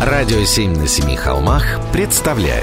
[0.00, 2.62] Радио «Семь на семи холмах» представляет.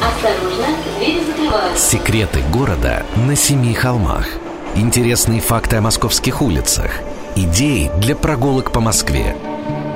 [0.00, 0.66] Осторожно,
[0.98, 1.90] двери закрываются.
[1.90, 4.28] Секреты города на семи холмах.
[4.76, 6.92] Интересные факты о московских улицах.
[7.34, 9.36] Идеи для прогулок по Москве.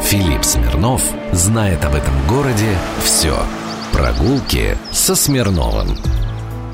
[0.02, 1.00] Филипп Смирнов
[1.30, 3.36] знает об этом городе все
[3.92, 5.96] Прогулки со Смирновым.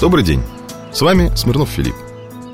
[0.01, 0.43] Добрый день,
[0.93, 1.95] с вами Смирнов Филипп.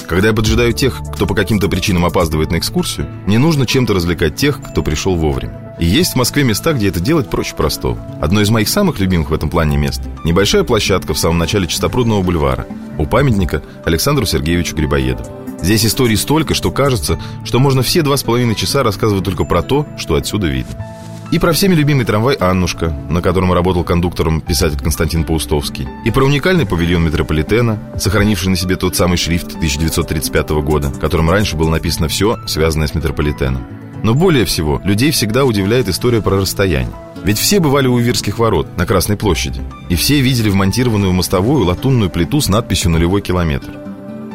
[0.09, 4.35] Когда я поджидаю тех, кто по каким-то причинам опаздывает на экскурсию, мне нужно чем-то развлекать
[4.35, 5.66] тех, кто пришел вовремя.
[5.79, 7.99] И есть в Москве места, где это делать проще простого.
[8.21, 12.23] Одно из моих самых любимых в этом плане мест– небольшая площадка в самом начале Чистопрудного
[12.23, 12.67] бульвара
[12.99, 15.31] у памятника Александру Сергеевичу Грибоедову.
[15.61, 19.63] Здесь историй столько, что кажется, что можно все два с половиной часа рассказывать только про
[19.63, 20.77] то, что отсюда видно.
[21.33, 25.89] И про всеми любимый трамвай «Аннушка», на котором работал кондуктором писатель Константин Паустовский.
[26.05, 31.57] И про уникальный павильон метрополитена, сохранивший на себе тот самый шрифт 1935 года, которым раньше
[31.57, 33.76] было написано все, связанное с метрополитеном.
[34.03, 36.95] Но более всего, людей всегда удивляет история про расстояние.
[37.25, 39.61] Ведь все бывали у Вирских ворот на Красной площади.
[39.89, 43.73] И все видели вмонтированную мостовую латунную плиту с надписью «Нулевой километр».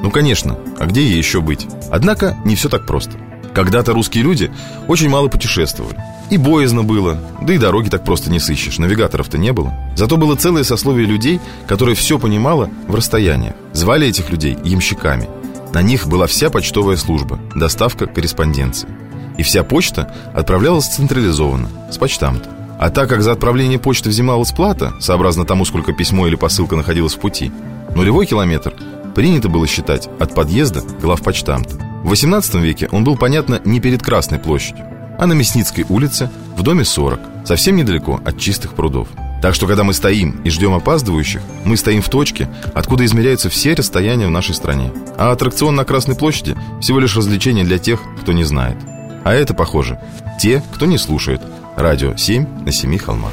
[0.04, 1.68] Ну, конечно, а где ей еще быть?
[1.92, 3.18] Однако не все так просто.
[3.54, 4.52] Когда-то русские люди
[4.88, 5.98] очень мало путешествовали.
[6.30, 9.74] И боязно было, да и дороги так просто не сыщешь, навигаторов-то не было.
[9.96, 13.54] Зато было целое сословие людей, которое все понимало в расстояниях.
[13.74, 15.30] Звали этих людей ямщиками.
[15.74, 18.90] На них была вся почтовая служба, доставка корреспонденции.
[19.38, 22.50] И вся почта отправлялась централизованно, с почтамта.
[22.80, 27.14] А так как за отправление почты взималась плата, сообразно тому, сколько письмо или посылка находилось
[27.14, 27.52] в пути,
[27.96, 28.74] нулевой километр
[29.14, 31.76] принято было считать от подъезда главпочтамта.
[32.04, 34.86] В XVIII веке он был, понятно, не перед Красной площадью,
[35.20, 39.08] а на Мясницкой улице, в доме 40, совсем недалеко от чистых прудов.
[39.42, 43.74] Так что, когда мы стоим и ждем опаздывающих, мы стоим в точке, откуда измеряются все
[43.74, 44.92] расстояния в нашей стране.
[45.18, 48.78] А аттракцион на Красной площади всего лишь развлечение для тех, кто не знает.
[49.24, 50.00] А это, похоже,
[50.40, 51.42] те, кто не слушает.
[51.76, 53.32] Радио 7 на семи холмах.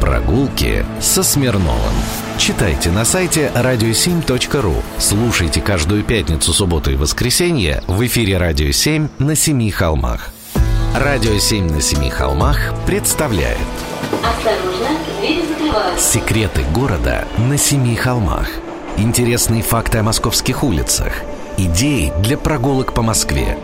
[0.00, 1.94] Прогулки со Смирновым.
[2.36, 4.74] Читайте на сайте radio7.ru.
[4.98, 10.30] Слушайте каждую пятницу, субботу и воскресенье в эфире «Радио 7» на Семи холмах.
[10.94, 13.58] Радио «Семь на семи холмах» представляет
[14.22, 16.12] Осторожно, двери закрываются.
[16.12, 18.48] Секреты города на семи холмах
[18.96, 21.12] Интересные факты о московских улицах
[21.56, 23.58] Идеи для прогулок по Москве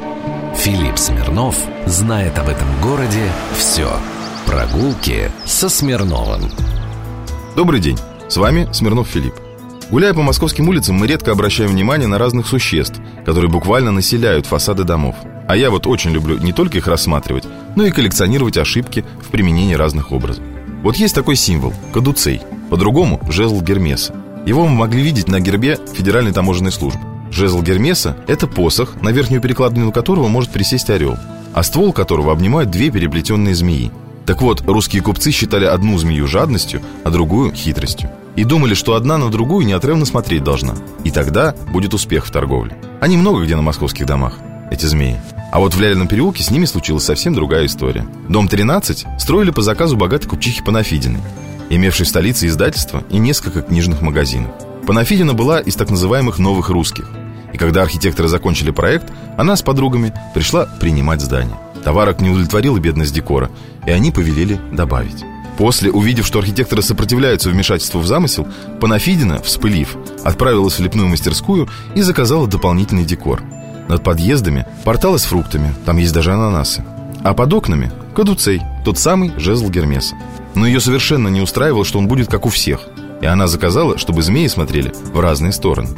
[0.57, 1.57] Филипп Смирнов
[1.87, 3.25] знает об этом городе
[3.57, 3.89] все
[4.47, 6.51] Прогулки со Смирновым
[7.57, 7.97] Добрый день,
[8.29, 9.35] с вами Смирнов Филипп.
[9.91, 14.85] Гуляя по московским улицам, мы редко обращаем внимание на разных существ, которые буквально населяют фасады
[14.85, 15.17] домов.
[15.49, 17.45] А я вот очень люблю не только их рассматривать,
[17.75, 20.45] но и коллекционировать ошибки в применении разных образов.
[20.83, 24.15] Вот есть такой символ– кадуцей, по-другому– жезл Гермеса.
[24.47, 27.10] Его мы могли видеть на гербе Федеральной таможенной службы.
[27.31, 31.17] Жезл Гермеса– это посох, на верхнюю перекладину которого может присесть орел,
[31.53, 33.93] а ствол которого обнимают две переплетенные змеи.
[34.27, 38.11] Так вот, русские купцы считали одну змею жадностью, а другую– хитростью.
[38.37, 40.75] И думали, что одна на другую неотрывно смотреть должна.
[41.05, 42.77] И тогда будет успех в торговле.
[43.01, 44.39] Они много где на московских домах,
[44.71, 45.21] эти змеи.
[45.53, 48.07] А вот в Лялином переулке с ними случилась совсем другая история.
[48.29, 51.21] Дом 13 строили по заказу богатой купчихи Панафидиной,
[51.71, 54.53] имевшей в столице издательство и несколько книжных магазинов.
[54.87, 57.09] Панафидина была из так называемых «новых русских».
[57.53, 61.57] И когда архитекторы закончили проект, она с подругами пришла принимать здание.
[61.85, 63.51] Товарок не удовлетворила бедность декора,
[63.87, 65.25] и они повелели добавить.
[65.57, 68.47] После, увидев, что архитекторы сопротивляются вмешательству в замысел,
[68.81, 73.43] Панафидина, вспылив, отправилась в лепную мастерскую и заказала дополнительный декор–
[73.91, 76.85] над подъездами порталы с фруктами, там есть даже ананасы.
[77.25, 80.15] А под окнами– кадуцей, тот самый жезл Гермеса.
[80.55, 82.83] Но ее совершенно не устраивало, что он будет как у всех.
[83.21, 85.89] И она заказала, чтобы змеи смотрели в разные стороны.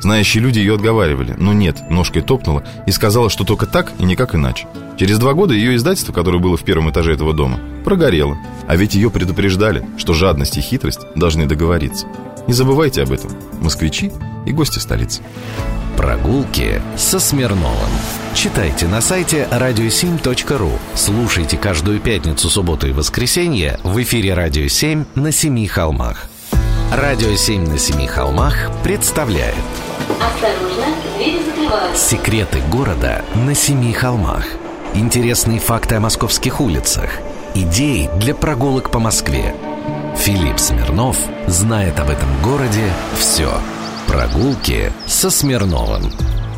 [0.00, 4.34] Знающие люди ее отговаривали, но нет, ножкой топнула и сказала, что только так и никак
[4.34, 4.68] иначе.
[4.96, 8.36] Через два года ее издательство, которое было в первом этаже этого дома, прогорело.
[8.66, 12.06] А ведь ее предупреждали, что жадность и хитрость должны договориться.
[12.46, 14.12] Не забывайте об этом, москвичи
[14.46, 15.22] и гости столицы.
[15.96, 17.90] Прогулки со Смирновым.
[18.32, 20.70] Читайте на сайте radio7.ru.
[20.94, 26.28] Слушайте каждую пятницу, субботу и воскресенье в эфире «Радио 7» на Семи холмах.
[26.92, 29.56] «Радио 7» на Семи холмах представляет
[30.20, 30.86] Осторожно,
[31.16, 32.08] двери закрываются.
[32.08, 34.46] Секреты города на Семи холмах.
[34.94, 37.10] Интересные факты о московских улицах.
[37.54, 39.54] Идеи для прогулок по Москве.
[40.16, 41.16] Филипп Смирнов
[41.46, 43.50] знает об этом городе все.
[44.06, 46.10] Прогулки со Смирновым.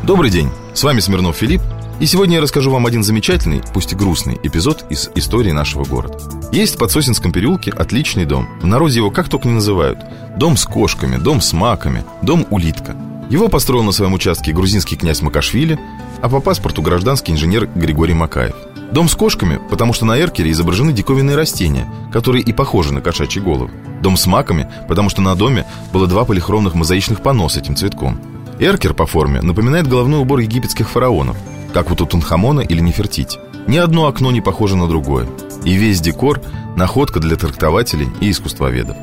[0.03, 1.61] Добрый день, с вами Смирнов Филипп,
[1.99, 6.17] и сегодня я расскажу вам один замечательный, пусть и грустный, эпизод из истории нашего города.
[6.51, 8.49] Есть в Подсосинском переулке отличный дом.
[8.59, 9.99] В народе его как только не называют.
[10.35, 12.95] Дом с кошками, дом с маками, дом улитка.
[13.31, 15.79] Его построил на своем участке грузинский князь Макашвили,
[16.21, 18.53] а по паспорту гражданский инженер Григорий Макаев.
[18.91, 23.41] Дом с кошками, потому что на эркере изображены диковинные растения, которые и похожи на кошачьи
[23.41, 23.71] головы.
[24.01, 28.19] Дом с маками, потому что на доме было два полихромных мозаичных панно с этим цветком.
[28.59, 31.37] Эркер по форме напоминает головной убор египетских фараонов,
[31.73, 33.39] как у Тутанхамона или Нефертити.
[33.65, 35.25] Ни одно окно не похоже на другое.
[35.63, 36.41] И весь декор–
[36.75, 38.97] находка для трактователей и искусствоведов.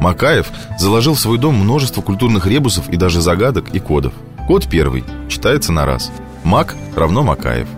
[0.00, 4.12] Макаев заложил в свой дом множество культурных ребусов и даже загадок и кодов.
[4.46, 6.10] Код первый читается на раз.
[6.44, 7.68] Мак равно Макаев.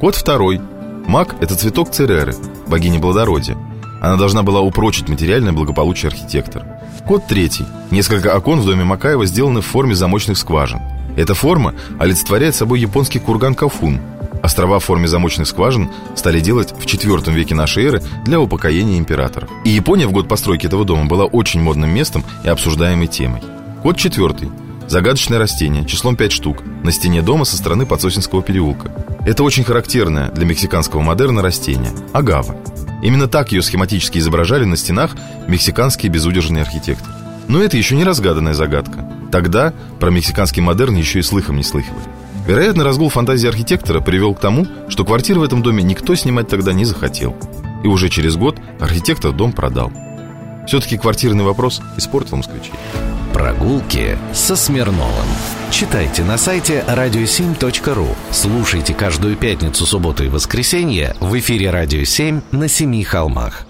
[0.00, 0.60] Код второй–
[1.06, 2.34] Мак– это цветок Цереры,
[2.66, 3.56] богини плодородия.
[4.02, 6.82] Она должна была упрочить материальное благополучие архитектора.
[7.06, 7.64] Код третий.
[7.92, 10.80] Несколько окон в доме Макаева сделаны в форме замочных скважин.
[11.16, 14.00] Эта форма олицетворяет собой японский курган Кафун.
[14.42, 19.50] Острова в форме замочных скважин стали делать в IV веке нашей эры для упокоения императоров.
[19.64, 23.42] И Япония в год постройки этого дома была очень модным местом и обсуждаемой темой.
[23.82, 24.50] Код четвертый.
[24.88, 28.92] Загадочное растение, числом 5 штук, на стене дома со стороны Подсосинского переулка.
[29.26, 32.56] Это очень характерное для мексиканского модерна растение– агава.
[33.02, 35.16] Именно так ее схематически изображали на стенах
[35.48, 37.12] мексиканские безудержные архитекторы.
[37.48, 39.08] Но это еще не разгаданная загадка.
[39.32, 42.04] Тогда про мексиканский модерн еще и слыхом не слыхивали.
[42.46, 46.72] Вероятно, разгул фантазии архитектора привел к тому, что квартиры в этом доме никто снимать тогда
[46.72, 47.34] не захотел.
[47.82, 49.90] И уже через год архитектор дом продал.
[50.66, 52.74] Все-таки квартирный вопрос испортил москвичей.
[53.32, 55.26] Прогулки со Смирновым.
[55.70, 58.08] Читайте на сайте radio7.ru.
[58.30, 63.65] Слушайте каждую пятницу, субботу и воскресенье в эфире «Радио 7» на Семи холмах.